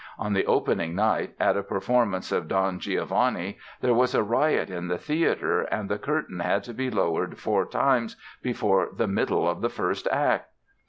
[0.17, 4.87] On the opening night, at a performance of "Don Giovanni", there was a riot in
[4.87, 9.61] the theatre and the curtain had to be lowered four times before the middle of
[9.61, 10.49] the first act.